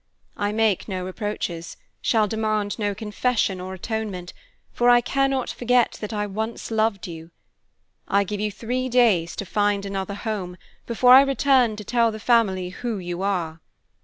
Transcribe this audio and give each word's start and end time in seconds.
I 0.35 0.51
make 0.51 0.87
no 0.87 1.05
reproaches, 1.05 1.77
shall 2.01 2.27
demand 2.27 2.79
no 2.79 2.95
confession 2.95 3.61
or 3.61 3.75
atonement, 3.75 4.33
for 4.73 4.89
I 4.89 4.99
cannot 4.99 5.51
forget 5.51 5.99
that 6.01 6.11
I 6.11 6.25
once 6.25 6.71
loved 6.71 7.05
you. 7.07 7.29
I 8.07 8.23
give 8.23 8.39
you 8.39 8.51
three 8.51 8.89
days 8.89 9.35
to 9.35 9.45
find 9.45 9.85
another 9.85 10.15
home, 10.15 10.57
before 10.87 11.13
I 11.13 11.21
return 11.21 11.75
to 11.75 11.83
tell 11.83 12.11
the 12.11 12.19
family 12.19 12.69
who 12.69 12.97
you 12.97 13.21
are. 13.21 13.61